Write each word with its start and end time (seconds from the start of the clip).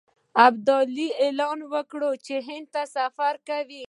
ابدالي 0.47 1.07
اعلان 1.25 1.59
وکړ 1.73 2.01
چې 2.25 2.35
هند 2.47 2.65
ته 2.73 2.83
سفر 2.95 3.33
کوي. 3.49 3.79